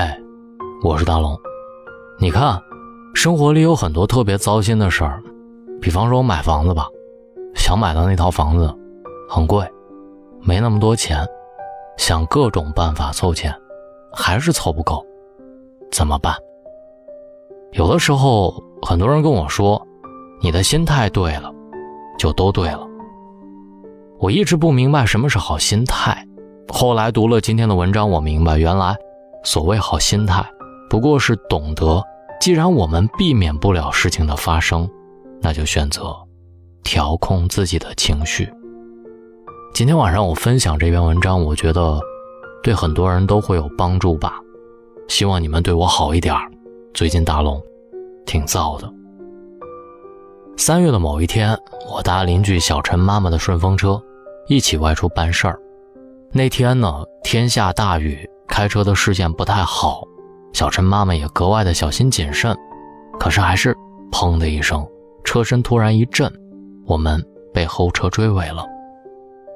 [0.00, 0.16] 嗨，
[0.84, 1.36] 我是大龙。
[2.20, 2.56] 你看，
[3.16, 5.20] 生活里有很多特别糟心的事儿，
[5.80, 6.86] 比方说我买房子吧，
[7.56, 8.72] 想买的那套房子
[9.28, 9.68] 很贵，
[10.40, 11.26] 没那么多钱，
[11.96, 13.52] 想各种办法凑钱，
[14.12, 15.04] 还是凑不够，
[15.90, 16.32] 怎么办？
[17.72, 19.84] 有的时候，很多人跟我说，
[20.40, 21.52] 你的心态对了，
[22.16, 22.86] 就都对了。
[24.20, 26.24] 我一直不明白什么是好心态，
[26.68, 28.96] 后来读了今天的文章，我明白，原来。
[29.44, 30.44] 所谓好心态，
[30.90, 32.02] 不过是懂得，
[32.40, 34.88] 既然我们避免不了事情的发生，
[35.40, 36.16] 那就选择
[36.82, 38.52] 调控自己的情绪。
[39.74, 42.00] 今天晚上我分享这篇文章，我觉得
[42.62, 44.40] 对很多人都会有帮助吧。
[45.08, 46.34] 希望你们对我好一点
[46.92, 47.62] 最近大龙
[48.26, 48.92] 挺燥的。
[50.56, 51.56] 三月的某一天，
[51.88, 54.02] 我搭邻居小陈妈妈的顺风车，
[54.48, 55.58] 一起外出办事儿。
[56.32, 58.28] 那天呢，天下大雨。
[58.48, 60.02] 开车的视线不太好，
[60.52, 62.56] 小陈妈妈也格外的小心谨慎。
[63.20, 63.76] 可是还是
[64.10, 64.86] 砰的一声，
[65.24, 66.32] 车身突然一震，
[66.86, 67.22] 我们
[67.52, 68.64] 被后车追尾了。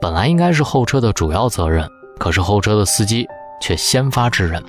[0.00, 3.26] 本来应该是后车的主要责任，可是后车的司机
[3.60, 4.62] 却先发制人，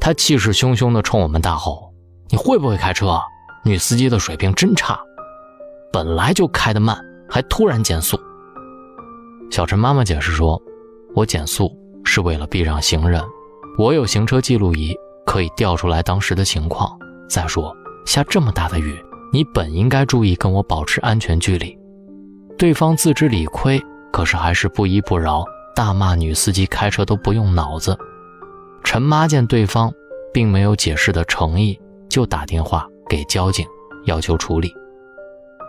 [0.00, 1.92] 他气势汹汹地冲我们大吼
[2.30, 3.20] ：“你会不会开车？
[3.64, 4.98] 女司机的水平真差，
[5.92, 8.18] 本来就开得慢，还突然减速。”
[9.52, 10.60] 小陈妈妈解释说
[11.14, 11.70] ：“我减速
[12.02, 13.22] 是为了避让行人。”
[13.78, 16.90] 我有行车记录仪，可以调出来当时的情况。
[17.28, 21.76] 再说，下这么大的雨，你本应该注意跟我保持安全距离。
[22.58, 23.80] 对方自知理亏，
[24.12, 25.42] 可是还是不依不饶，
[25.74, 27.96] 大骂女司机开车都不用脑子。
[28.84, 29.90] 陈妈见对方
[30.34, 33.66] 并没有解释的诚意，就打电话给交警
[34.04, 34.70] 要求处理。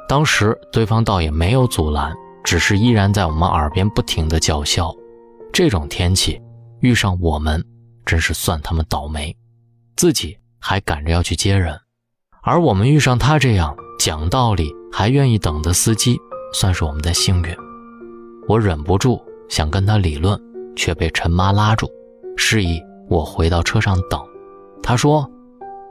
[0.09, 4.93] 当时对方倒也没有阻拦，只是依然在我们耳边不停的叫嚣。
[5.53, 6.41] 这种天气
[6.81, 7.63] 遇上我们。
[8.05, 9.35] 真是算他们倒霉，
[9.95, 11.79] 自己还赶着要去接人，
[12.41, 16.19] 而我们遇上他这样讲道理还愿意等的司机，
[16.53, 17.55] 算是我们的幸运。
[18.47, 20.39] 我忍不住想跟他理论，
[20.75, 21.89] 却被陈妈拉住，
[22.35, 24.21] 示意我回到车上等。
[24.81, 25.29] 他说：“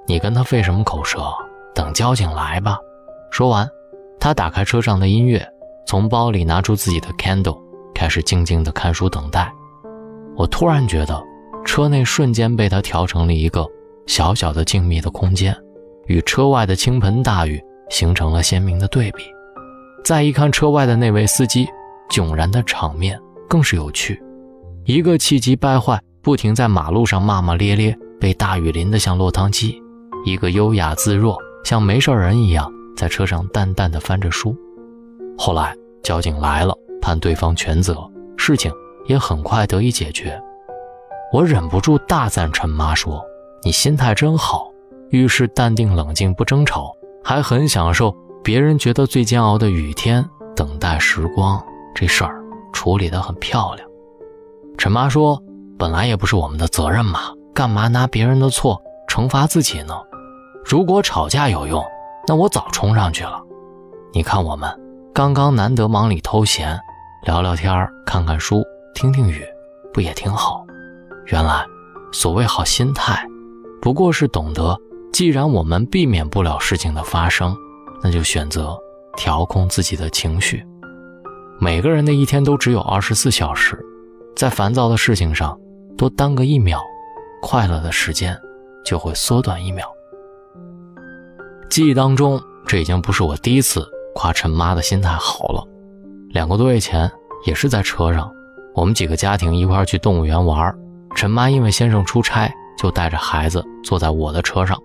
[0.06, 1.32] 你跟他费什么口舌？
[1.74, 2.78] 等交警来吧。”
[3.32, 3.66] 说完，
[4.20, 5.46] 他打开车上的音乐，
[5.86, 7.58] 从包里拿出自己的 candle，
[7.94, 9.50] 开始静静的看书等待。
[10.36, 11.31] 我突然觉得。
[11.64, 13.66] 车内瞬间被他调成了一个
[14.06, 15.56] 小小的静谧的空间，
[16.06, 19.24] 与车外的倾盆大雨形成了鲜明的对比。
[20.04, 21.66] 再一看车外的那位司机，
[22.10, 23.18] 迥然的场面
[23.48, 24.20] 更是有趣。
[24.84, 29.80] 一个气急败坏，不停在马路上骂骂咧咧，被大雨淋得像落汤鸡；
[30.24, 34.56] 一个优雅自若，像没事人一样在车上淡淡的翻着书。
[35.38, 37.96] 后来交警来了，判对方全责，
[38.36, 38.72] 事情
[39.06, 40.36] 也很快得以解决。
[41.32, 43.24] 我忍不住大赞陈妈说
[43.64, 44.70] ：“你心态真好，
[45.08, 46.94] 遇事淡定冷静，不争吵，
[47.24, 50.22] 还很享受别人觉得最煎熬的雨天
[50.54, 51.58] 等待时光。
[51.94, 52.38] 这事儿
[52.70, 53.88] 处理得很漂亮。”
[54.76, 55.42] 陈妈说
[55.78, 57.20] ：“本来也不是我们的责任嘛，
[57.54, 59.94] 干嘛拿别人的错惩罚自己呢？
[60.62, 61.82] 如果吵架有用，
[62.28, 63.40] 那我早冲上去了。
[64.12, 64.70] 你看我们
[65.14, 66.78] 刚刚难得忙里偷闲，
[67.24, 68.62] 聊聊天看看书，
[68.94, 69.42] 听听雨，
[69.94, 70.61] 不也挺好？”
[71.26, 71.64] 原来，
[72.12, 73.26] 所谓好心态，
[73.80, 74.76] 不过是懂得，
[75.12, 77.56] 既然我们避免不了事情的发生，
[78.02, 78.76] 那就选择
[79.16, 80.64] 调控自己的情绪。
[81.60, 83.78] 每个人的一天都只有二十四小时，
[84.34, 85.58] 在烦躁的事情上
[85.96, 86.80] 多耽搁一秒，
[87.40, 88.36] 快乐的时间
[88.84, 89.86] 就会缩短一秒。
[91.70, 95.64] 记忆当中，这已经不是我第一次夸陈妈的心态好了。
[96.30, 97.10] 两个多月前，
[97.46, 98.30] 也是在车上，
[98.74, 100.74] 我们几个家庭一块去动物园玩。
[101.14, 104.78] 陈妈因为先生出差，就带着孩子坐在我的车上。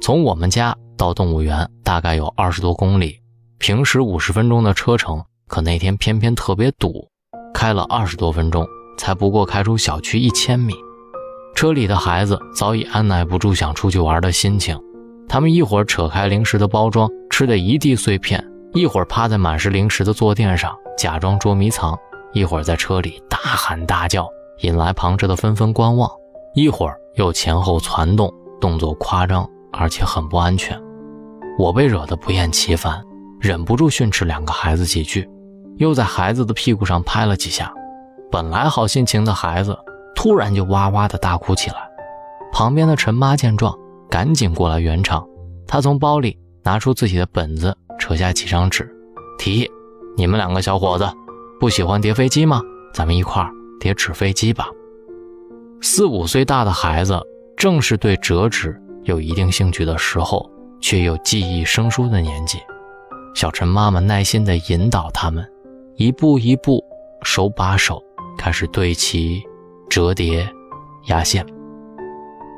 [0.00, 3.20] 从我们家到动物园大概有二十多公里，
[3.58, 7.08] 平时五十分钟的车程，可那天偏偏特别堵，
[7.54, 8.66] 开了二十多分钟，
[8.98, 10.74] 才不过开出小区一千米。
[11.54, 14.80] 车里的孩子早已按耐不住想出去玩的心情，
[15.28, 18.40] 他们一会儿扯开零食的包装，吃的一地碎片；
[18.72, 21.94] 一会儿趴在满是零食的坐垫上假装捉迷藏；
[22.32, 24.26] 一会儿在车里大喊大叫。
[24.62, 26.10] 引来旁着的纷纷观望，
[26.54, 30.80] 一会儿又前后攒动，动作夸张，而且很不安全。
[31.58, 33.02] 我被惹得不厌其烦，
[33.40, 35.28] 忍不住训斥两个孩子几句，
[35.76, 37.72] 又在孩子的屁股上拍了几下。
[38.30, 39.76] 本来好心情的孩子，
[40.14, 41.76] 突然就哇哇的大哭起来。
[42.52, 43.76] 旁边的陈妈见状，
[44.10, 45.26] 赶紧过来圆场。
[45.66, 48.90] 她从包里拿出自己的本子，扯下几张纸，
[49.38, 49.70] 提议
[50.16, 51.08] ：“你们两个小伙子，
[51.58, 52.60] 不喜欢叠飞机吗？
[52.92, 54.68] 咱们一块儿。”叠纸飞机吧。
[55.80, 57.18] 四五岁大的孩子
[57.56, 60.48] 正是对折纸有一定兴趣的时候，
[60.80, 62.58] 却又记忆生疏的年纪。
[63.34, 65.44] 小陈妈妈耐心地引导他们，
[65.96, 66.84] 一步一步，
[67.22, 68.02] 手把手
[68.36, 69.42] 开始对齐、
[69.88, 70.46] 折叠、
[71.06, 71.44] 压线。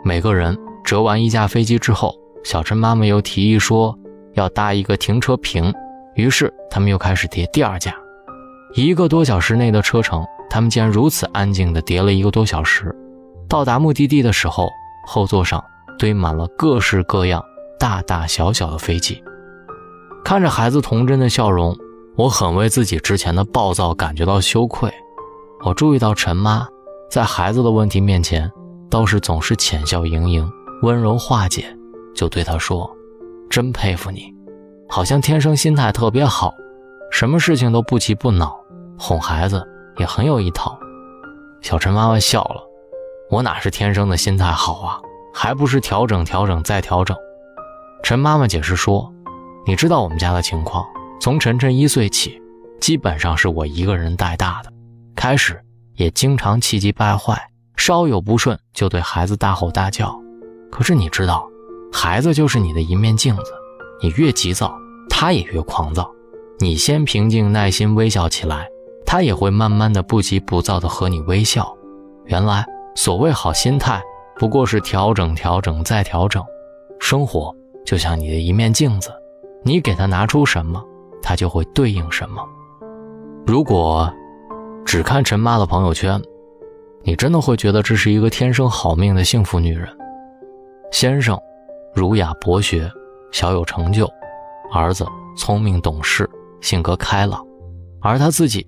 [0.05, 3.97] 每个人折完一架飞机之后，小陈妈妈又提议说
[4.35, 5.73] 要搭一个停车坪，
[6.17, 7.95] 于是他们又开始叠第二架。
[8.75, 12.95] 一个多小时内的车程，他们竟然如此安静地叠了一个多小时。
[13.49, 14.69] 到达目的地的时候，
[15.07, 15.63] 后座上
[15.99, 17.43] 堆满了各式各样、
[17.79, 19.23] 大大小小的飞机。
[20.25, 21.77] 看着孩子童真的笑容，
[22.17, 24.93] 我很为自己之前的暴躁感觉到羞愧。
[25.65, 26.67] 我注意到陈妈
[27.11, 28.51] 在孩子的问题面前，
[28.89, 30.51] 倒是总是浅笑盈盈、
[30.83, 31.67] 温柔化解，
[32.15, 32.91] 就对他说
[33.51, 34.33] ：“真佩服你，
[34.89, 36.53] 好像天生心态特别好，
[37.11, 38.59] 什么事情都不急不恼。”
[38.99, 39.67] 哄孩子
[39.99, 40.79] 也很有一套，
[41.61, 42.63] 小陈妈妈笑了。
[43.31, 45.01] 我哪是天生的心态好啊，
[45.33, 47.17] 还不是调整调整再调整。
[48.03, 49.11] 陈妈妈解释说
[49.67, 50.85] ：“你知道我们家的情况，
[51.21, 52.41] 从晨晨一岁起，
[52.81, 54.71] 基本上是我一个人带大的。
[55.15, 55.59] 开始
[55.95, 57.41] 也经常气急败坏，
[57.77, 60.15] 稍有不顺就对孩子大吼大叫。
[60.71, 61.47] 可是你知道，
[61.93, 63.53] 孩子就是你的一面镜子，
[64.03, 64.75] 你越急躁，
[65.09, 66.11] 他也越狂躁。
[66.59, 68.69] 你先平静耐心微笑起来。”
[69.05, 71.77] 他也会慢慢的不急不躁的和你微笑。
[72.27, 72.65] 原来
[72.95, 74.01] 所谓好心态，
[74.37, 76.43] 不过是调整、调整再调整。
[77.01, 77.55] 生活
[77.85, 79.11] 就像你的一面镜子，
[79.65, 80.83] 你给他拿出什么，
[81.21, 82.43] 他就会对应什么。
[83.45, 84.13] 如果
[84.85, 86.23] 只看陈妈的朋友圈，
[87.03, 89.89] 你真的会觉得这是一个天生好命的幸福女人。
[90.93, 91.39] 先生
[91.93, 92.89] 儒雅博学，
[93.33, 94.07] 小有成就；
[94.73, 95.05] 儿子
[95.37, 96.29] 聪明懂事，
[96.61, 97.45] 性格开朗，
[98.01, 98.65] 而他自己。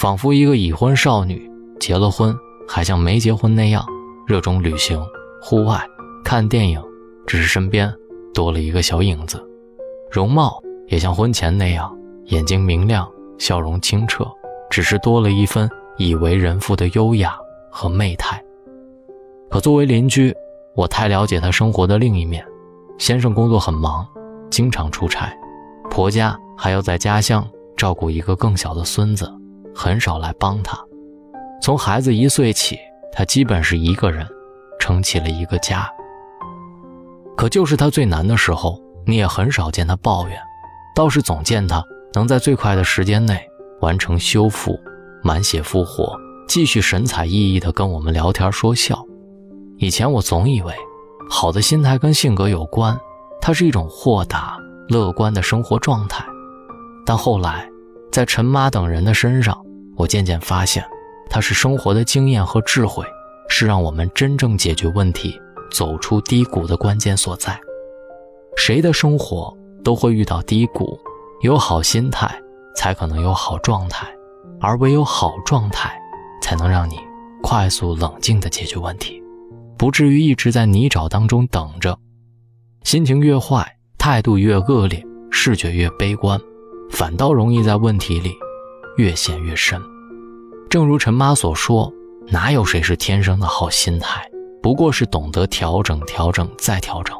[0.00, 1.46] 仿佛一个已婚少女，
[1.78, 2.34] 结了婚
[2.66, 3.84] 还像没结婚那样
[4.26, 4.98] 热衷旅行、
[5.42, 5.78] 户外、
[6.24, 6.82] 看电影，
[7.26, 7.94] 只是身边
[8.32, 9.46] 多了一个小影子。
[10.10, 10.58] 容貌
[10.88, 11.94] 也像婚前那样，
[12.28, 13.06] 眼睛明亮，
[13.36, 14.26] 笑容清澈，
[14.70, 15.68] 只是多了一分
[15.98, 17.36] 已为人妇的优雅
[17.70, 18.42] 和媚态。
[19.50, 20.34] 可作为邻居，
[20.74, 22.42] 我太了解她生活的另一面。
[22.96, 24.08] 先生工作很忙，
[24.48, 25.30] 经常出差，
[25.90, 27.46] 婆家还要在家乡
[27.76, 29.30] 照顾一个更小的孙子。
[29.74, 30.78] 很少来帮他。
[31.62, 32.78] 从孩子一岁起，
[33.12, 34.26] 他基本是一个人
[34.78, 35.88] 撑起了一个家。
[37.36, 40.38] 可就是他最难的时候，你也很少见他抱怨，
[40.94, 41.82] 倒是总见他
[42.12, 43.40] 能在最快的时间内
[43.80, 44.78] 完成修复，
[45.22, 46.14] 满血复活，
[46.48, 49.02] 继续神采奕奕地跟我们聊天说笑。
[49.78, 50.74] 以前我总以为，
[51.30, 52.98] 好的心态跟性格有关，
[53.40, 54.58] 它是一种豁达
[54.88, 56.24] 乐观的生活状态，
[57.06, 57.69] 但后来。
[58.10, 59.56] 在陈妈等人的身上，
[59.96, 60.84] 我渐渐发现，
[61.28, 63.04] 她是生活的经验和智慧，
[63.48, 65.40] 是让我们真正解决问题、
[65.70, 67.58] 走出低谷的关键所在。
[68.56, 70.98] 谁的生活都会遇到低谷，
[71.42, 72.28] 有好心态
[72.74, 74.08] 才可能有好状态，
[74.60, 75.96] 而唯有好状态，
[76.42, 76.98] 才能让你
[77.42, 79.22] 快速冷静地解决问题，
[79.78, 81.96] 不至于一直在泥沼当中等着。
[82.82, 86.40] 心情越坏，态度越恶劣，视觉越悲观。
[86.90, 88.36] 反倒容易在问题里
[88.96, 89.80] 越陷越深。
[90.68, 91.92] 正如陈妈所说，
[92.28, 94.28] 哪有谁是天生的好心态，
[94.62, 97.16] 不过是懂得调整、调整再调整。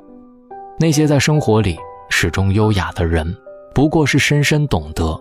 [0.79, 1.79] 那些在生活里
[2.11, 3.35] 始终优雅的人，
[3.75, 5.19] 不过是深深懂得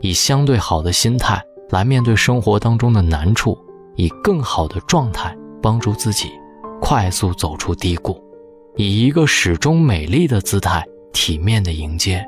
[0.00, 3.56] 以相对好的心态来面对生活当中的难处，
[3.96, 6.30] 以更好的状态帮助自己
[6.80, 8.22] 快速走出低谷，
[8.76, 12.26] 以一个始终美丽的姿态体面的迎接。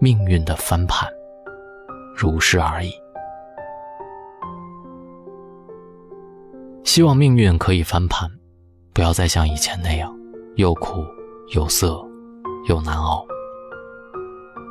[0.00, 1.08] 命运的翻盘，
[2.14, 2.92] 如是而已。
[6.84, 8.30] 希望命运可以翻盘，
[8.92, 10.14] 不要再像以前那样
[10.56, 11.04] 又苦
[11.54, 12.04] 又涩
[12.68, 13.24] 又难熬。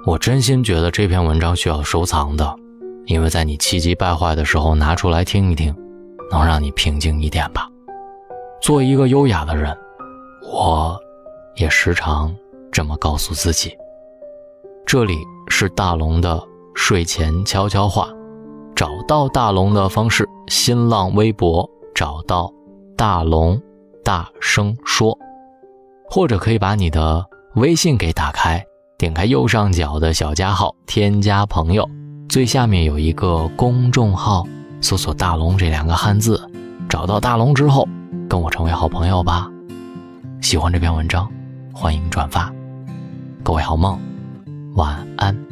[0.05, 2.55] 我真心觉得这篇文章需要收藏的，
[3.05, 5.75] 因为在你气急败坏的时候拿出来听一听，
[6.29, 7.67] 能让你平静一点吧。
[8.62, 9.75] 做一个优雅的人，
[10.43, 11.00] 我
[11.55, 12.36] 也时常
[12.71, 13.75] 这么告诉自己。
[14.86, 15.17] 这里
[15.48, 18.09] 是大龙的睡前悄悄话，
[18.75, 22.51] 找到大龙的方式：新浪微博找到
[22.95, 23.61] 大龙，
[24.03, 25.17] 大声说，
[26.09, 27.25] 或者可以把你的
[27.55, 28.63] 微信给打开，
[28.97, 31.87] 点开右上角的小加号，添加朋友，
[32.27, 34.45] 最下面有一个公众号，
[34.81, 36.41] 搜索“大龙”这两个汉字，
[36.89, 37.87] 找到大龙之后，
[38.29, 39.49] 跟我成为好朋友吧。
[40.41, 41.29] 喜欢这篇文章，
[41.73, 42.51] 欢迎转发。
[43.43, 43.99] 各位好梦。
[44.75, 45.50] 晚安。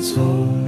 [0.00, 0.65] 从